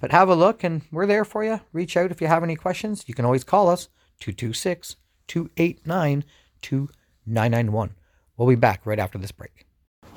But 0.00 0.12
have 0.12 0.28
a 0.28 0.34
look 0.34 0.62
and 0.62 0.82
we're 0.92 1.06
there 1.06 1.24
for 1.24 1.42
you. 1.44 1.60
Reach 1.72 1.96
out 1.96 2.10
if 2.10 2.20
you 2.20 2.26
have 2.26 2.42
any 2.42 2.56
questions. 2.56 3.04
You 3.06 3.14
can 3.14 3.24
always 3.24 3.42
call 3.42 3.70
us 3.70 3.88
226 4.20 4.96
289 5.28 6.24
2991. 6.60 7.94
We'll 8.36 8.48
be 8.48 8.54
back 8.54 8.84
right 8.84 8.98
after 8.98 9.16
this 9.16 9.32
break. 9.32 9.66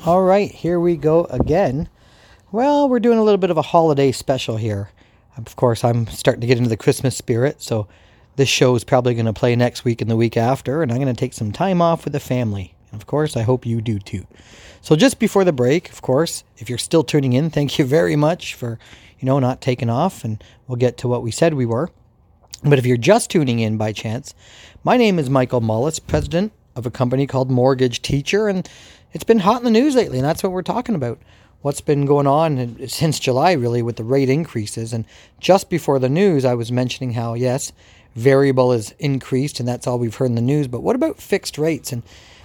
All 0.05 0.23
right, 0.23 0.51
here 0.51 0.81
we 0.81 0.97
go 0.97 1.23
again. 1.25 1.87
Well, 2.51 2.89
we're 2.89 2.99
doing 2.99 3.17
a 3.17 3.23
little 3.23 3.37
bit 3.37 3.49
of 3.49 3.57
a 3.57 3.61
holiday 3.61 4.11
special 4.11 4.57
here. 4.57 4.89
Of 5.37 5.55
course, 5.55 5.85
I'm 5.85 6.05
starting 6.07 6.41
to 6.41 6.47
get 6.47 6.57
into 6.57 6.69
the 6.69 6.75
Christmas 6.75 7.15
spirit, 7.15 7.61
so 7.61 7.87
this 8.37 8.47
show 8.47 8.75
is 8.75 8.83
probably 8.83 9.13
going 9.15 9.25
to 9.25 9.33
play 9.33 9.55
next 9.55 9.83
week 9.83 9.99
and 9.99 10.09
the 10.09 10.15
week 10.15 10.37
after, 10.37 10.81
and 10.81 10.91
I'm 10.91 10.99
going 10.99 11.13
to 11.13 11.19
take 11.19 11.33
some 11.33 11.51
time 11.51 11.81
off 11.81 12.05
with 12.05 12.13
the 12.13 12.19
family. 12.19 12.73
And 12.91 13.01
of 13.01 13.07
course, 13.07 13.35
I 13.35 13.41
hope 13.41 13.65
you 13.65 13.81
do 13.81 13.99
too. 13.99 14.25
So 14.81 14.95
just 14.95 15.19
before 15.19 15.43
the 15.43 15.51
break, 15.51 15.89
of 15.89 16.01
course, 16.01 16.43
if 16.57 16.69
you're 16.69 16.77
still 16.77 17.03
tuning 17.03 17.33
in, 17.33 17.49
thank 17.49 17.77
you 17.77 17.83
very 17.83 18.15
much 18.15 18.53
for, 18.53 18.79
you 19.19 19.25
know, 19.25 19.39
not 19.39 19.59
taking 19.59 19.89
off, 19.89 20.23
and 20.23 20.41
we'll 20.67 20.77
get 20.77 20.97
to 20.99 21.07
what 21.07 21.23
we 21.23 21.31
said 21.31 21.55
we 21.55 21.65
were. 21.65 21.89
But 22.63 22.79
if 22.79 22.85
you're 22.85 22.97
just 22.97 23.29
tuning 23.29 23.59
in 23.59 23.75
by 23.75 23.91
chance, 23.91 24.33
my 24.83 24.97
name 24.97 25.19
is 25.19 25.29
Michael 25.29 25.61
Mullis, 25.61 25.99
president 25.99 26.53
of 26.75 26.85
a 26.85 26.91
company 26.91 27.27
called 27.27 27.49
Mortgage 27.49 28.01
Teacher, 28.01 28.47
and 28.47 28.69
it's 29.13 29.23
been 29.23 29.39
hot 29.39 29.57
in 29.57 29.65
the 29.65 29.71
news 29.71 29.95
lately, 29.95 30.19
and 30.19 30.25
that's 30.25 30.43
what 30.43 30.51
we're 30.51 30.61
talking 30.61 30.95
about. 30.95 31.19
What's 31.61 31.81
been 31.81 32.05
going 32.05 32.27
on 32.27 32.87
since 32.87 33.19
July, 33.19 33.53
really, 33.53 33.81
with 33.81 33.95
the 33.95 34.03
rate 34.03 34.29
increases. 34.29 34.93
And 34.93 35.05
just 35.39 35.71
before 35.71 35.97
the 35.97 36.07
news, 36.07 36.45
I 36.45 36.53
was 36.53 36.71
mentioning 36.71 37.13
how, 37.13 37.33
yes, 37.33 37.73
variable 38.17 38.73
is 38.73 38.93
increased, 38.99 39.59
and 39.59 39.67
that's 39.67 39.87
all 39.87 39.99
we've 39.99 40.15
heard 40.15 40.25
in 40.25 40.35
the 40.35 40.41
news. 40.41 40.67
But 40.67 40.81
what 40.81 40.95
about 40.95 41.21
fixed 41.21 41.57
rates? 41.57 41.91
And 41.91 42.03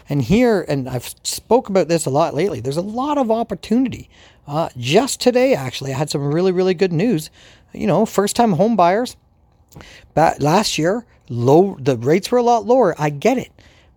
and 0.09 0.23
here, 0.23 0.65
and 0.69 0.89
I've 0.89 1.15
spoke 1.23 1.69
about 1.69 1.89
this 1.89 2.07
a 2.07 2.11
lot 2.11 2.35
lately. 2.35 2.61
There's 2.61 2.77
a 2.77 2.83
lot 2.83 3.19
of 3.19 3.31
opportunity. 3.31 4.11
Uh, 4.47 4.69
just 4.77 5.21
today, 5.21 5.55
actually, 5.55 5.93
I 5.93 5.97
had 5.97 6.11
some 6.11 6.33
really 6.33 6.53
really 6.53 6.75
good 6.75 6.93
news. 6.93 7.31
You 7.73 7.87
know, 7.87 8.05
first 8.07 8.37
time 8.37 8.53
home 8.53 8.77
buyers. 8.77 9.17
Last 10.15 10.77
year, 10.77 11.07
low 11.29 11.77
the 11.81 11.97
rates 11.97 12.31
were 12.31 12.39
a 12.39 12.43
lot 12.43 12.67
lower. 12.67 12.95
I 13.01 13.11
get 13.11 13.39
it 13.39 13.51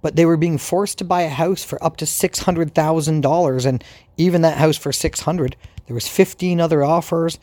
but 0.06 0.16
they 0.16 0.26
were 0.28 0.38
being 0.38 0.60
forced 0.60 1.00
to 1.00 1.04
buy 1.04 1.24
a 1.24 1.30
house 1.30 1.64
for 1.64 1.84
up 1.84 1.98
to 1.98 2.06
$600,000 2.06 3.66
and 3.66 3.84
even 4.18 4.44
that 4.44 4.60
house 4.60 4.78
for 4.78 4.92
600 4.92 5.56
there 5.88 5.94
was 5.96 6.08
15 6.08 6.62
other 6.62 6.84
offers 6.84 7.40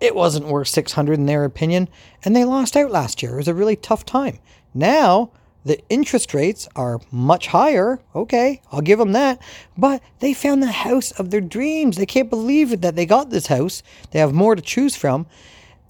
it 0.00 0.14
wasn't 0.14 0.46
worth 0.46 0.68
600 0.68 1.14
in 1.14 1.26
their 1.26 1.44
opinion 1.44 1.88
and 2.24 2.34
they 2.34 2.44
lost 2.44 2.76
out 2.76 2.90
last 2.90 3.22
year. 3.22 3.34
It 3.34 3.38
was 3.38 3.48
a 3.48 3.54
really 3.54 3.76
tough 3.76 4.04
time. 4.04 4.38
Now 4.74 5.30
the 5.64 5.80
interest 5.90 6.32
rates 6.32 6.68
are 6.74 7.00
much 7.10 7.48
higher. 7.48 8.00
Okay 8.14 8.62
i'll 8.72 8.80
give 8.80 8.98
them 8.98 9.12
that. 9.12 9.40
But 9.76 10.02
they 10.20 10.32
found 10.32 10.62
the 10.62 10.72
house 10.72 11.12
of 11.12 11.30
their 11.30 11.40
dreams. 11.40 11.96
They 11.96 12.06
can't 12.06 12.30
believe 12.30 12.80
that 12.80 12.96
they 12.96 13.06
got 13.06 13.30
this 13.30 13.48
house. 13.48 13.82
They 14.10 14.18
have 14.18 14.32
more 14.32 14.56
to 14.56 14.62
choose 14.62 14.96
from. 14.96 15.26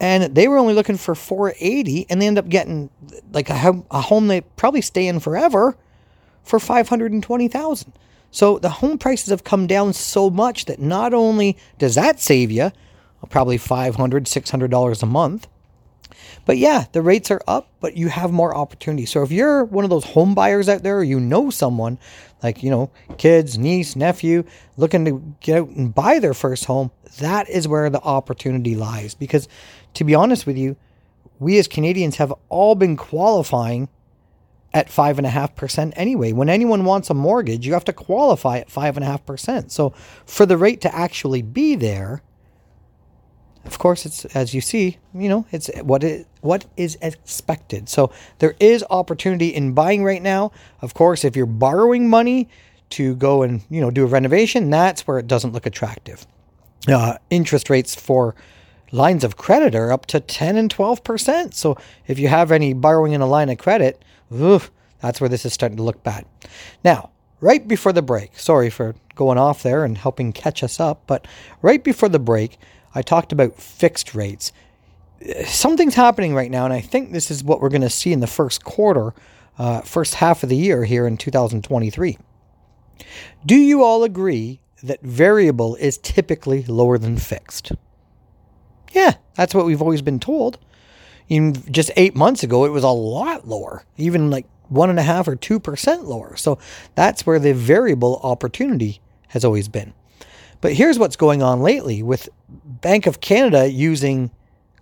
And 0.01 0.35
they 0.35 0.49
were 0.49 0.57
only 0.57 0.75
looking 0.75 0.97
for 0.97 1.15
480 1.15 2.07
and 2.09 2.21
they 2.21 2.27
end 2.27 2.39
up 2.39 2.49
getting 2.49 2.91
like 3.33 3.51
a, 3.51 3.83
a 3.91 4.01
home 4.01 4.29
they 4.29 4.41
probably 4.41 4.81
stay 4.81 5.07
in 5.07 5.21
forever 5.21 5.77
for 6.43 6.59
520,000. 6.59 7.93
So 8.31 8.59
the 8.59 8.71
home 8.71 8.99
prices 8.99 9.31
have 9.31 9.45
come 9.45 9.67
down 9.67 9.93
so 9.93 10.31
much 10.31 10.65
that 10.67 10.81
not 10.81 11.13
only 11.13 11.57
does 11.79 11.97
that 11.97 12.19
save 12.21 12.51
you 12.51 12.71
probably 13.29 13.59
$500, 13.59 13.95
$600 13.95 15.03
a 15.03 15.07
month, 15.07 15.47
but 16.47 16.59
yeah, 16.59 16.87
the 16.93 17.03
rates 17.03 17.31
are 17.31 17.41
up, 17.47 17.69
but 17.81 17.97
you 17.97 18.09
have 18.09 18.33
more 18.33 18.57
opportunity. 18.57 19.07
So 19.07 19.23
if 19.23 19.31
you're 19.31 19.65
one 19.65 19.85
of 19.85 19.91
those 19.91 20.05
home 20.05 20.35
buyers 20.35 20.69
out 20.69 20.83
there, 20.83 20.99
or 20.99 21.05
you 21.05 21.21
know 21.21 21.51
someone 21.51 21.99
like, 22.43 22.63
you 22.63 22.71
know, 22.71 22.91
kids, 23.19 23.59
niece, 23.59 23.95
nephew, 23.95 24.45
looking 24.77 25.05
to 25.05 25.35
get 25.41 25.59
out 25.59 25.69
and 25.69 25.95
buy 25.95 26.19
their 26.19 26.35
first 26.35 26.65
home, 26.65 26.91
that 27.19 27.49
is 27.49 27.69
where 27.69 27.91
the 27.91 28.01
opportunity 28.01 28.75
lies. 28.75 29.15
Because 29.15 29.49
to 29.95 30.05
be 30.05 30.15
honest 30.15 30.47
with 30.47 30.57
you, 30.57 30.77
we 31.39 31.59
as 31.59 31.69
Canadians 31.69 32.17
have 32.17 32.33
all 32.49 32.75
been 32.75 32.97
qualifying 32.97 33.89
at 34.73 34.89
5.5% 34.89 35.93
anyway. 35.97 36.33
When 36.33 36.49
anyone 36.49 36.85
wants 36.85 37.11
a 37.11 37.15
mortgage, 37.15 37.67
you 37.67 37.73
have 37.75 37.85
to 37.87 37.93
qualify 37.93 38.59
at 38.59 38.69
5.5%. 38.69 39.71
So 39.71 39.91
for 40.25 40.47
the 40.47 40.57
rate 40.57 40.81
to 40.83 40.95
actually 40.95 41.43
be 41.43 41.75
there, 41.75 42.23
of 43.65 43.79
course, 43.79 44.07
it's 44.07 44.25
as 44.27 44.55
you 44.55 44.61
see, 44.61 44.99
you 45.15 45.29
know, 45.29 45.47
it's 45.53 45.71
what 45.83 46.03
it 46.05 46.27
what 46.41 46.67
is 46.77 46.97
expected. 47.03 47.89
So 47.89 48.13
there 48.39 48.55
is 48.59 48.85
opportunity 48.91 49.49
in 49.49 49.73
buying 49.73 50.03
right 50.05 50.23
now. 50.23 50.53
Of 50.81 50.95
course, 50.95 51.25
if 51.25 51.37
you're 51.37 51.47
borrowing 51.47 52.09
money 52.09 52.49
to 52.91 53.15
go 53.17 53.43
and 53.43 53.63
you 53.71 53.81
know 53.81 53.91
do 53.91 54.05
a 54.05 54.07
renovation, 54.07 54.71
that's 54.71 55.07
where 55.07 55.19
it 55.19 55.27
doesn't 55.27 55.53
look 55.53 55.67
attractive. 55.67 56.27
Uh, 56.89 57.17
interest 57.29 57.69
rates 57.69 57.95
for 57.95 58.35
lines 58.93 59.23
of 59.23 59.37
credit 59.37 59.75
are 59.75 59.93
up 59.93 60.07
to 60.07 60.21
10 60.21 60.57
and 60.57 60.71
12 60.71 61.05
percent. 61.05 61.55
So 61.55 61.77
if 62.07 62.19
you 62.19 62.29
have 62.29 62.51
any 62.51 62.73
borrowing 62.73 63.13
in 63.13 63.21
a 63.21 63.27
line 63.27 63.51
of 63.51 63.59
credit, 63.59 64.03
Oof, 64.33 64.71
that's 65.01 65.21
where 65.21 65.29
this 65.29 65.45
is 65.45 65.53
starting 65.53 65.77
to 65.77 65.83
look 65.83 66.03
bad. 66.03 66.25
Now, 66.85 67.11
right 67.41 67.67
before 67.67 67.93
the 67.93 68.03
break, 68.03 68.39
sorry 68.39 68.71
for 68.71 68.95
going 69.15 69.39
off 69.39 69.63
there 69.63 69.85
and 69.85 69.99
helping 69.99 70.33
catch 70.33 70.63
us 70.63 70.79
up, 70.79 71.03
but 71.07 71.27
right 71.63 71.83
before 71.83 72.09
the 72.09 72.19
break, 72.19 72.59
I 72.95 73.03
talked 73.03 73.33
about 73.33 73.57
fixed 73.57 74.15
rates. 74.15 74.53
Something's 75.47 75.95
happening 75.95 76.35
right 76.35 76.51
now, 76.51 76.65
and 76.65 76.75
I 76.75 76.81
think 76.81 77.13
this 77.13 77.31
is 77.31 77.45
what 77.45 77.61
we're 77.61 77.69
going 77.69 77.83
to 77.83 77.91
see 77.91 78.13
in 78.13 78.21
the 78.21 78.27
first 78.27 78.65
quarter, 78.65 79.15
uh, 79.59 79.83
first 79.83 80.15
half 80.15 80.43
of 80.43 80.49
the 80.49 80.57
year 80.57 80.85
here 80.85 81.07
in 81.07 81.17
2023. 81.17 82.19
Do 83.45 83.55
you 83.55 83.83
all 83.83 84.03
agree 84.03 84.61
that 84.83 85.03
variable 85.03 85.77
is 85.77 85.99
typically 85.99 86.63
lower 86.65 86.99
than 86.99 87.17
fixed? 87.17 87.73
Yeah, 88.93 89.15
that's 89.35 89.55
what 89.55 89.67
we've 89.67 89.83
always 89.83 90.03
been 90.03 90.21
told. 90.21 90.59
Even 91.29 91.55
just 91.71 91.91
eight 91.97 92.17
months 92.17 92.43
ago, 92.43 92.65
it 92.65 92.71
was 92.71 92.83
a 92.83 92.89
lot 92.89 93.47
lower, 93.47 93.85
even 93.97 94.31
like 94.31 94.47
one 94.69 94.91
and 94.91 94.99
a 94.99 95.03
half 95.03 95.29
or 95.29 95.37
two 95.37 95.61
percent 95.61 96.05
lower. 96.05 96.37
So 96.37 96.59
that's 96.95 97.25
where 97.27 97.39
the 97.39 97.53
variable 97.55 98.21
opportunity 98.23 99.01
has 99.29 99.45
always 99.45 99.69
been. 99.69 99.93
But 100.61 100.75
here's 100.75 100.99
what's 100.99 101.17
going 101.17 101.43
on 101.43 101.61
lately 101.61 102.03
with 102.03 102.29
Bank 102.49 103.07
of 103.07 103.21
Canada 103.21 103.71
using 103.71 104.31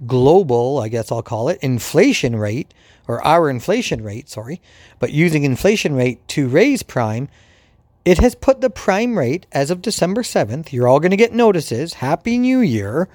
global, 0.07 0.79
I 0.79 0.89
guess 0.89 1.11
I'll 1.11 1.23
call 1.23 1.49
it, 1.49 1.59
inflation 1.63 2.37
rate, 2.37 2.73
or 3.07 3.25
our 3.25 3.49
inflation 3.49 4.03
rate, 4.03 4.29
sorry, 4.29 4.61
but 4.99 5.13
using 5.13 5.45
inflation 5.45 5.95
rate 5.95 6.27
to 6.29 6.49
raise 6.49 6.83
prime, 6.83 7.29
it 8.05 8.19
has 8.19 8.35
put 8.35 8.61
the 8.61 8.71
prime 8.71 9.19
rate 9.19 9.47
as 9.53 9.71
of 9.71 9.83
December 9.83 10.23
7th. 10.23 10.73
You're 10.73 10.89
all 10.89 11.01
going 11.01 11.11
to 11.11 11.17
get 11.17 11.33
notices. 11.33 11.95
Happy 11.95 12.39
New 12.39 12.61
Year 12.61 13.09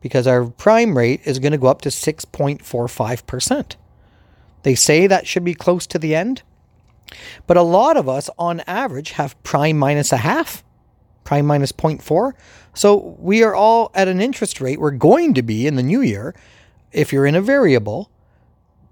because 0.00 0.26
our 0.26 0.44
prime 0.44 0.98
rate 0.98 1.22
is 1.24 1.38
going 1.38 1.52
to 1.52 1.58
go 1.58 1.68
up 1.68 1.80
to 1.82 1.88
6.45%. 1.88 3.76
They 4.62 4.74
say 4.74 5.06
that 5.06 5.26
should 5.26 5.44
be 5.44 5.54
close 5.54 5.86
to 5.86 5.98
the 5.98 6.14
end, 6.14 6.42
but 7.46 7.56
a 7.56 7.62
lot 7.62 7.96
of 7.96 8.08
us 8.08 8.28
on 8.38 8.60
average 8.66 9.12
have 9.12 9.42
prime 9.42 9.78
minus 9.78 10.12
a 10.12 10.18
half, 10.18 10.62
prime 11.24 11.46
minus 11.46 11.72
0.4. 11.72 12.32
So 12.74 13.16
we 13.18 13.42
are 13.42 13.54
all 13.54 13.90
at 13.94 14.08
an 14.08 14.20
interest 14.20 14.60
rate 14.60 14.80
we're 14.80 14.90
going 14.90 15.34
to 15.34 15.42
be 15.42 15.66
in 15.66 15.76
the 15.76 15.82
new 15.82 16.00
year. 16.00 16.34
If 16.92 17.12
you're 17.12 17.26
in 17.26 17.34
a 17.34 17.42
variable, 17.42 18.10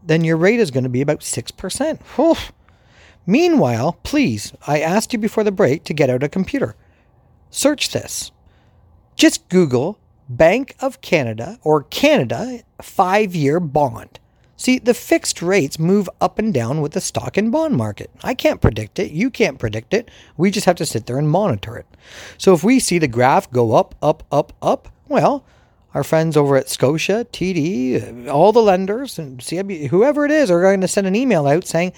then 0.02 0.24
your 0.24 0.36
rate 0.36 0.60
is 0.60 0.70
going 0.70 0.84
to 0.84 0.90
be 0.90 1.00
about 1.02 1.20
6%. 1.20 2.00
Whew. 2.16 2.36
Meanwhile, 3.26 3.98
please, 4.02 4.52
I 4.66 4.80
asked 4.80 5.12
you 5.12 5.18
before 5.18 5.44
the 5.44 5.52
break 5.52 5.84
to 5.84 5.94
get 5.94 6.10
out 6.10 6.24
a 6.24 6.28
computer. 6.28 6.74
Search 7.50 7.90
this. 7.90 8.32
Just 9.14 9.48
Google 9.48 9.98
Bank 10.28 10.74
of 10.80 11.00
Canada 11.00 11.58
or 11.62 11.84
Canada 11.84 12.62
five 12.80 13.34
year 13.34 13.60
bond. 13.60 14.18
See, 14.62 14.78
the 14.78 14.94
fixed 14.94 15.42
rates 15.42 15.76
move 15.76 16.08
up 16.20 16.38
and 16.38 16.54
down 16.54 16.82
with 16.82 16.92
the 16.92 17.00
stock 17.00 17.36
and 17.36 17.50
bond 17.50 17.76
market. 17.76 18.12
I 18.22 18.34
can't 18.34 18.60
predict 18.60 19.00
it. 19.00 19.10
You 19.10 19.28
can't 19.28 19.58
predict 19.58 19.92
it. 19.92 20.08
We 20.36 20.52
just 20.52 20.66
have 20.66 20.76
to 20.76 20.86
sit 20.86 21.06
there 21.06 21.18
and 21.18 21.28
monitor 21.28 21.76
it. 21.76 21.86
So 22.38 22.54
if 22.54 22.62
we 22.62 22.78
see 22.78 23.00
the 23.00 23.08
graph 23.08 23.50
go 23.50 23.74
up, 23.74 23.96
up, 24.00 24.22
up, 24.30 24.52
up, 24.62 24.88
well, 25.08 25.44
our 25.94 26.04
friends 26.04 26.36
over 26.36 26.56
at 26.56 26.68
Scotia, 26.68 27.26
TD, 27.32 28.28
all 28.28 28.52
the 28.52 28.62
lenders, 28.62 29.18
and 29.18 29.40
CIB, 29.40 29.88
whoever 29.88 30.24
it 30.24 30.30
is, 30.30 30.48
are 30.48 30.62
going 30.62 30.80
to 30.80 30.86
send 30.86 31.08
an 31.08 31.16
email 31.16 31.48
out 31.48 31.66
saying 31.66 31.92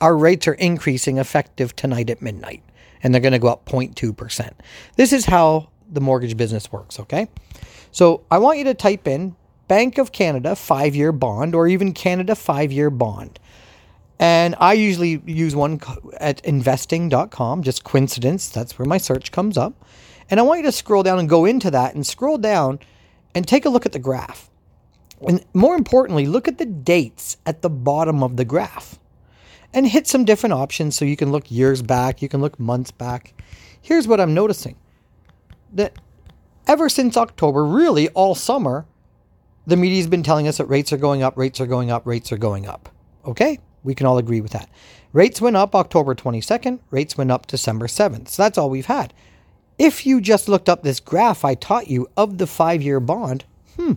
our 0.00 0.16
rates 0.16 0.48
are 0.48 0.54
increasing 0.54 1.18
effective 1.18 1.76
tonight 1.76 2.10
at 2.10 2.20
midnight. 2.20 2.64
And 3.04 3.14
they're 3.14 3.22
going 3.22 3.34
to 3.34 3.38
go 3.38 3.46
up 3.46 3.66
0.2%. 3.66 4.50
This 4.96 5.12
is 5.12 5.26
how 5.26 5.68
the 5.88 6.00
mortgage 6.00 6.36
business 6.36 6.72
works, 6.72 6.98
okay? 6.98 7.28
So 7.92 8.24
I 8.32 8.38
want 8.38 8.58
you 8.58 8.64
to 8.64 8.74
type 8.74 9.06
in 9.06 9.36
Bank 9.70 9.98
of 9.98 10.10
Canada 10.10 10.56
five 10.56 10.96
year 10.96 11.12
bond 11.12 11.54
or 11.54 11.68
even 11.68 11.92
Canada 11.92 12.34
five 12.34 12.72
year 12.72 12.90
bond. 12.90 13.38
And 14.18 14.56
I 14.58 14.72
usually 14.72 15.22
use 15.24 15.54
one 15.54 15.80
at 16.18 16.44
investing.com, 16.44 17.62
just 17.62 17.84
coincidence. 17.84 18.48
That's 18.48 18.76
where 18.80 18.86
my 18.86 18.98
search 18.98 19.30
comes 19.30 19.56
up. 19.56 19.74
And 20.28 20.40
I 20.40 20.42
want 20.42 20.58
you 20.58 20.66
to 20.66 20.72
scroll 20.72 21.04
down 21.04 21.20
and 21.20 21.28
go 21.28 21.44
into 21.44 21.70
that 21.70 21.94
and 21.94 22.04
scroll 22.04 22.36
down 22.36 22.80
and 23.32 23.46
take 23.46 23.64
a 23.64 23.68
look 23.68 23.86
at 23.86 23.92
the 23.92 24.00
graph. 24.00 24.50
And 25.24 25.44
more 25.54 25.76
importantly, 25.76 26.26
look 26.26 26.48
at 26.48 26.58
the 26.58 26.66
dates 26.66 27.36
at 27.46 27.62
the 27.62 27.70
bottom 27.70 28.24
of 28.24 28.36
the 28.36 28.44
graph 28.44 28.98
and 29.72 29.86
hit 29.86 30.08
some 30.08 30.24
different 30.24 30.54
options 30.54 30.96
so 30.96 31.04
you 31.04 31.16
can 31.16 31.30
look 31.30 31.48
years 31.48 31.80
back, 31.80 32.22
you 32.22 32.28
can 32.28 32.40
look 32.40 32.58
months 32.58 32.90
back. 32.90 33.40
Here's 33.80 34.08
what 34.08 34.18
I'm 34.20 34.34
noticing 34.34 34.74
that 35.74 35.92
ever 36.66 36.88
since 36.88 37.16
October, 37.16 37.64
really 37.64 38.08
all 38.08 38.34
summer, 38.34 38.84
the 39.66 39.76
media's 39.76 40.06
been 40.06 40.22
telling 40.22 40.48
us 40.48 40.58
that 40.58 40.66
rates 40.66 40.92
are 40.92 40.96
going 40.96 41.22
up, 41.22 41.36
rates 41.36 41.60
are 41.60 41.66
going 41.66 41.90
up, 41.90 42.06
rates 42.06 42.32
are 42.32 42.38
going 42.38 42.66
up. 42.66 42.88
Okay, 43.24 43.58
we 43.82 43.94
can 43.94 44.06
all 44.06 44.18
agree 44.18 44.40
with 44.40 44.52
that. 44.52 44.68
Rates 45.12 45.40
went 45.40 45.56
up 45.56 45.74
October 45.74 46.14
22nd, 46.14 46.80
rates 46.90 47.18
went 47.18 47.30
up 47.30 47.46
December 47.46 47.86
7th. 47.86 48.28
So 48.28 48.42
that's 48.42 48.58
all 48.58 48.70
we've 48.70 48.86
had. 48.86 49.12
If 49.78 50.06
you 50.06 50.20
just 50.20 50.48
looked 50.48 50.68
up 50.68 50.82
this 50.82 51.00
graph 51.00 51.44
I 51.44 51.54
taught 51.54 51.88
you 51.88 52.08
of 52.16 52.38
the 52.38 52.46
five 52.46 52.82
year 52.82 53.00
bond, 53.00 53.44
hmm, 53.76 53.94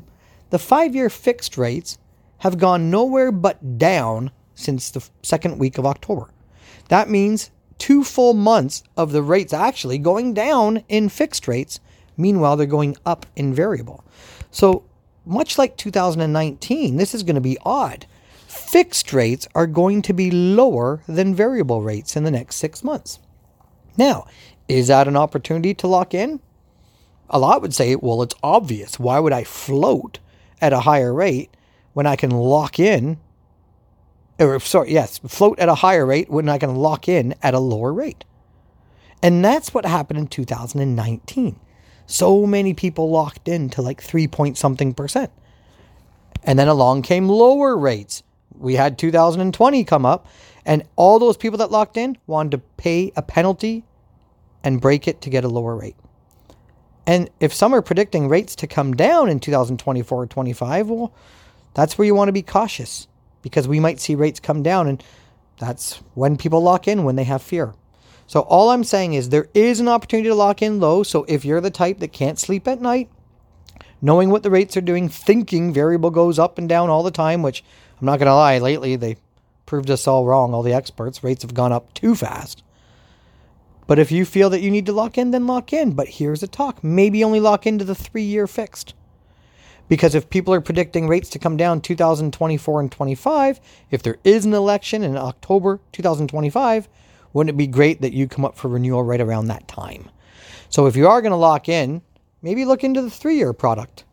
the 0.50 0.60
five 0.60 0.96
year 0.96 1.10
fixed 1.10 1.58
rates 1.58 1.98
have 2.39 2.58
gone 2.58 2.89
nowhere 2.89 3.32
but 3.32 3.77
down 3.77 4.32
since 4.55 4.91
the 4.91 5.08
second 5.24 5.60
week 5.60 5.77
of 5.77 5.86
October. 5.86 6.29
That 6.89 7.10
means 7.10 7.51
two 7.77 8.03
full 8.03 8.34
months 8.34 8.84
of 8.96 9.12
the 9.12 9.22
rates 9.22 9.53
actually 9.53 9.98
going 9.98 10.34
down 10.34 10.84
in 10.88 11.10
fixed 11.10 11.48
rates 11.48 11.79
Meanwhile, 12.17 12.58
they're 12.58 12.67
going 12.67 12.98
up 13.05 13.25
in 13.36 13.53
variable. 13.53 14.03
So, 14.51 14.84
much 15.25 15.58
like 15.58 15.77
2019, 15.77 16.98
this 16.98 17.13
is 17.13 17.24
going 17.24 17.36
to 17.36 17.42
be 17.42 17.58
odd. 17.63 18.06
Fixed 18.48 19.13
rates 19.13 19.48
are 19.56 19.68
going 19.68 20.01
to 20.03 20.13
be 20.13 20.30
lower 20.32 21.01
than 21.08 21.34
variable 21.36 21.82
rates 21.82 22.15
in 22.15 22.24
the 22.24 22.32
next 22.32 22.58
six 22.58 22.84
months. 22.84 23.20
Now, 23.98 24.27
is 24.68 24.88
that 24.88 25.08
an 25.08 25.18
opportunity 25.18 25.74
to 25.75 25.88
lock 25.88 26.13
in? 26.13 26.39
A 27.30 27.39
lot 27.39 27.62
would 27.62 27.74
say, 27.74 27.96
well, 27.96 28.22
it's 28.22 28.36
obvious. 28.44 29.00
Why 29.00 29.20
would 29.20 29.34
I 29.34 29.44
float 29.44 30.20
at 30.62 30.74
a 30.74 30.82
higher 30.82 31.13
rate 31.13 31.56
when 31.94 32.06
I 32.06 32.15
can 32.15 32.32
lock 32.32 32.80
in 32.80 33.18
or 34.39 34.60
sorry, 34.60 34.92
yes, 34.92 35.20
float 35.20 35.60
at 35.60 35.70
a 35.70 35.75
higher 35.75 36.06
rate. 36.06 36.30
when 36.30 36.50
I 36.50 36.58
can 36.58 36.75
lock 36.75 37.08
in 37.08 37.36
at 37.42 37.53
a 37.53 37.60
lower 37.60 37.94
rate. 37.94 38.25
And 39.22 39.44
that's 39.44 39.74
what 39.74 39.86
happened 39.86 40.20
in 40.20 40.27
2019. 40.27 41.60
So 42.05 42.45
many 42.45 42.74
people 42.74 43.10
locked 43.10 43.48
in 43.48 43.69
to 43.72 43.81
like 43.81 44.01
three 44.01 44.27
point 44.27 44.57
something 44.57 44.93
percent. 44.93 45.31
And 46.43 46.60
then 46.60 46.67
along 46.67 47.03
came 47.03 47.29
lower 47.29 47.77
rates. 47.77 48.24
We 48.57 48.75
had 48.75 48.98
2020 48.98 49.83
come 49.83 50.05
up, 50.05 50.27
and 50.65 50.83
all 50.95 51.19
those 51.19 51.38
people 51.38 51.57
that 51.60 51.72
locked 51.72 51.98
in 51.98 52.17
wanted 52.27 52.51
to 52.51 52.57
pay 52.77 53.12
a 53.15 53.22
penalty 53.22 53.83
and 54.63 54.79
break 54.79 55.07
it 55.07 55.22
to 55.22 55.29
get 55.29 55.43
a 55.43 55.50
lower 55.50 55.75
rate. 55.75 55.95
And 57.05 57.29
if 57.39 57.53
some 57.53 57.74
are 57.75 57.81
predicting 57.81 58.29
rates 58.29 58.55
to 58.57 58.67
come 58.67 58.93
down 58.93 59.29
in 59.29 59.39
2024 59.39 60.22
or 60.22 60.25
25, 60.25 60.89
well, 60.89 61.13
that's 61.74 61.98
where 61.98 62.05
you 62.05 62.15
want 62.15 62.29
to 62.29 62.33
be 62.33 62.41
cautious 62.41 63.07
because 63.41 63.67
we 63.67 63.79
might 63.79 64.00
see 64.00 64.15
rates 64.15 64.39
come 64.39 64.63
down 64.63 64.88
and 64.88 65.03
that's 65.60 65.98
when 66.13 66.38
people 66.38 66.62
lock 66.62 66.88
in 66.88 67.03
when 67.03 67.15
they 67.15 67.25
have 67.25 67.41
fear. 67.41 67.74
So 68.27 68.42
all 68.42 68.72
I'm 68.72 68.84
saying 68.84 69.13
is 69.13 69.30
there 69.30 69.50
is 69.53 69.80
an 69.80 69.88
opportunity 69.88 70.30
to 70.30 70.36
lock 70.36 70.62
in 70.62 70.80
low. 70.80 71.03
So 71.03 71.25
if 71.27 71.46
you're 71.46 71.62
the 71.62 71.72
type 71.72 72.00
that 72.00 72.13
can't 72.13 72.39
sleep 72.39 72.68
at 72.68 72.82
night, 72.82 73.10
knowing 74.01 74.30
what 74.30 74.44
the 74.44 74.50
rates 74.50 74.75
are 74.77 74.82
doing, 74.82 75.10
thinking 75.10 75.74
variable 75.74 76.10
goes 76.10 76.39
up 76.39 76.58
and 76.58 76.68
down 76.68 76.89
all 76.89 77.03
the 77.03 77.12
time, 77.12 77.42
which 77.42 77.63
I'm 78.00 78.06
not 78.06 78.20
going 78.20 78.27
to 78.27 78.36
lie, 78.36 78.58
lately 78.60 78.96
they 78.96 79.18
proved 79.65 79.89
us 79.89 80.08
all 80.08 80.25
wrong, 80.25 80.53
all 80.53 80.63
the 80.63 80.74
experts. 80.74 81.24
Rates 81.24 81.44
have 81.44 81.53
gone 81.53 81.72
up 81.72 81.94
too 81.94 82.15
fast. 82.15 82.63
But 83.88 84.00
if 84.00 84.12
you 84.12 84.25
feel 84.25 84.50
that 84.50 84.62
you 84.62 84.72
need 84.72 84.86
to 84.86 84.94
lock 84.94 85.18
in, 85.18 85.32
then 85.32 85.48
lock 85.48 85.74
in. 85.74 85.94
But 85.94 86.08
here's 86.08 86.44
a 86.44 86.48
talk 86.48 86.84
maybe 86.84 87.24
only 87.24 87.39
lock 87.39 87.68
into 87.68 87.86
the 87.86 87.96
three 87.96 88.24
year 88.24 88.48
fixed. 88.48 88.94
Because 89.89 90.15
if 90.15 90.30
people 90.30 90.53
are 90.53 90.62
predicting 90.62 91.08
rates 91.08 91.30
to 91.30 91.39
come 91.39 91.58
down 91.58 91.82
2024 91.82 92.80
and 92.80 92.92
25, 92.92 93.60
if 93.92 94.01
there 94.01 94.18
is 94.24 94.46
an 94.46 94.53
election 94.53 95.03
in 95.03 95.18
October 95.18 95.82
2025, 95.92 96.88
wouldn't 97.34 97.54
it 97.54 97.58
be 97.58 97.68
great 97.68 98.02
that 98.02 98.13
you 98.13 98.28
come 98.28 98.46
up 98.46 98.58
for 98.58 98.68
renewal 98.68 99.04
right 99.04 99.22
around 99.22 99.48
that 99.48 99.68
time? 99.68 100.10
So 100.70 100.86
if 100.86 100.96
you 100.96 101.08
are 101.08 101.22
going 101.22 101.32
to 101.32 101.38
lock 101.38 101.68
in, 101.68 102.02
maybe 102.42 102.66
look 102.66 102.84
into 102.84 103.02
the 103.02 103.10
three 103.10 103.36
year 103.36 103.54
product. 103.54 104.06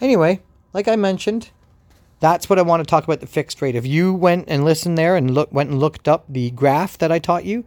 Anyway, 0.00 0.40
like 0.72 0.88
I 0.88 0.96
mentioned, 0.96 1.50
that's 2.20 2.50
what 2.50 2.58
I 2.58 2.62
want 2.62 2.80
to 2.80 2.86
talk 2.88 3.04
about 3.04 3.20
the 3.20 3.26
fixed 3.26 3.62
rate. 3.62 3.74
If 3.74 3.86
you 3.86 4.12
went 4.12 4.44
and 4.48 4.64
listened 4.64 4.98
there 4.98 5.16
and 5.16 5.32
look, 5.32 5.52
went 5.52 5.70
and 5.70 5.78
looked 5.78 6.08
up 6.08 6.24
the 6.28 6.50
graph 6.50 6.98
that 6.98 7.12
I 7.12 7.18
taught 7.18 7.44
you, 7.44 7.64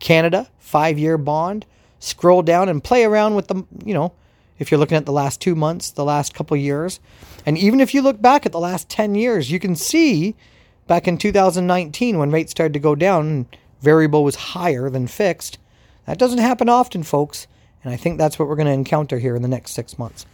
Canada, 0.00 0.48
five 0.58 0.98
year 0.98 1.16
bond. 1.18 1.66
Scroll 1.98 2.42
down 2.42 2.68
and 2.68 2.84
play 2.84 3.04
around 3.04 3.34
with 3.34 3.48
the, 3.48 3.64
you 3.82 3.94
know, 3.94 4.12
if 4.58 4.70
you're 4.70 4.78
looking 4.78 4.96
at 4.96 5.06
the 5.06 5.12
last 5.12 5.40
two 5.40 5.54
months, 5.54 5.90
the 5.90 6.04
last 6.04 6.34
couple 6.34 6.56
years. 6.56 7.00
And 7.46 7.56
even 7.56 7.80
if 7.80 7.94
you 7.94 8.02
look 8.02 8.20
back 8.20 8.44
at 8.44 8.52
the 8.52 8.60
last 8.60 8.90
10 8.90 9.14
years, 9.14 9.50
you 9.50 9.58
can 9.58 9.74
see 9.74 10.36
back 10.86 11.08
in 11.08 11.18
2019 11.18 12.18
when 12.18 12.30
rates 12.30 12.50
started 12.50 12.72
to 12.72 12.78
go 12.78 12.94
down, 12.94 13.46
variable 13.80 14.24
was 14.24 14.36
higher 14.36 14.90
than 14.90 15.06
fixed. 15.06 15.58
That 16.06 16.18
doesn't 16.18 16.38
happen 16.38 16.68
often, 16.68 17.02
folks. 17.02 17.46
And 17.82 17.92
I 17.92 17.96
think 17.96 18.18
that's 18.18 18.38
what 18.38 18.48
we're 18.48 18.56
going 18.56 18.66
to 18.66 18.72
encounter 18.72 19.18
here 19.18 19.36
in 19.36 19.42
the 19.42 19.48
next 19.48 19.72
six 19.72 19.98
months. 19.98 20.26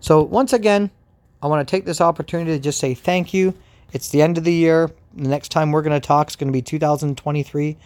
So, 0.00 0.22
once 0.22 0.52
again, 0.52 0.90
I 1.42 1.46
want 1.46 1.66
to 1.66 1.70
take 1.70 1.84
this 1.84 2.00
opportunity 2.00 2.52
to 2.52 2.58
just 2.58 2.78
say 2.78 2.94
thank 2.94 3.32
you. 3.32 3.54
It's 3.92 4.10
the 4.10 4.22
end 4.22 4.38
of 4.38 4.44
the 4.44 4.52
year. 4.52 4.90
The 5.14 5.28
next 5.28 5.50
time 5.50 5.72
we're 5.72 5.82
going 5.82 5.98
to 5.98 6.06
talk 6.06 6.30
is 6.30 6.36
going 6.36 6.48
to 6.48 6.52
be 6.52 6.62
2023. 6.62 7.76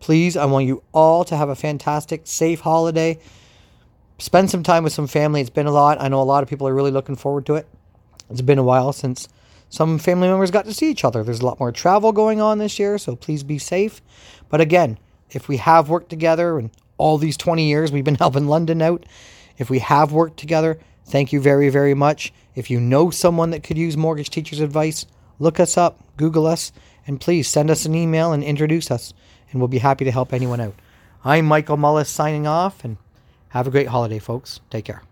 Please, 0.00 0.36
I 0.36 0.44
want 0.46 0.66
you 0.66 0.82
all 0.92 1.24
to 1.24 1.36
have 1.36 1.48
a 1.48 1.54
fantastic, 1.54 2.22
safe 2.24 2.60
holiday. 2.60 3.18
Spend 4.18 4.50
some 4.50 4.62
time 4.62 4.84
with 4.84 4.92
some 4.92 5.06
family. 5.06 5.40
It's 5.40 5.50
been 5.50 5.66
a 5.66 5.72
lot. 5.72 6.00
I 6.00 6.08
know 6.08 6.20
a 6.20 6.24
lot 6.24 6.42
of 6.42 6.48
people 6.48 6.66
are 6.68 6.74
really 6.74 6.90
looking 6.90 7.16
forward 7.16 7.46
to 7.46 7.54
it. 7.54 7.68
It's 8.30 8.40
been 8.40 8.58
a 8.58 8.64
while 8.64 8.92
since 8.92 9.28
some 9.72 9.98
family 9.98 10.28
members 10.28 10.50
got 10.50 10.66
to 10.66 10.74
see 10.74 10.90
each 10.90 11.02
other. 11.02 11.24
There's 11.24 11.40
a 11.40 11.46
lot 11.46 11.58
more 11.58 11.72
travel 11.72 12.12
going 12.12 12.42
on 12.42 12.58
this 12.58 12.78
year, 12.78 12.98
so 12.98 13.16
please 13.16 13.42
be 13.42 13.56
safe. 13.58 14.02
But 14.50 14.60
again, 14.60 14.98
if 15.30 15.48
we 15.48 15.56
have 15.56 15.88
worked 15.88 16.10
together 16.10 16.58
and 16.58 16.70
all 16.98 17.16
these 17.16 17.38
20 17.38 17.66
years 17.66 17.90
we've 17.90 18.04
been 18.04 18.14
helping 18.26 18.48
London 18.48 18.82
out, 18.82 19.06
if 19.56 19.70
we 19.70 19.78
have 19.78 20.12
worked 20.12 20.38
together, 20.38 20.78
thank 21.06 21.32
you 21.32 21.40
very, 21.40 21.70
very 21.70 21.94
much. 21.94 22.34
If 22.54 22.70
you 22.70 22.80
know 22.80 23.08
someone 23.08 23.48
that 23.52 23.62
could 23.62 23.78
use 23.78 23.96
mortgage 23.96 24.28
teachers 24.28 24.60
advice, 24.60 25.06
look 25.38 25.58
us 25.58 25.78
up, 25.78 25.98
Google 26.18 26.46
us, 26.46 26.70
and 27.06 27.18
please 27.18 27.48
send 27.48 27.70
us 27.70 27.86
an 27.86 27.94
email 27.94 28.32
and 28.32 28.44
introduce 28.44 28.90
us 28.90 29.14
and 29.50 29.60
we'll 29.60 29.68
be 29.68 29.78
happy 29.78 30.04
to 30.04 30.10
help 30.10 30.34
anyone 30.34 30.60
out. 30.60 30.74
I'm 31.24 31.46
Michael 31.46 31.78
Mullis 31.78 32.08
signing 32.08 32.46
off, 32.46 32.84
and 32.84 32.98
have 33.50 33.66
a 33.66 33.70
great 33.70 33.88
holiday, 33.88 34.18
folks. 34.18 34.60
Take 34.70 34.86
care. 34.86 35.02